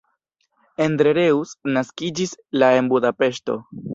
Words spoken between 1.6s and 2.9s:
naskiĝis la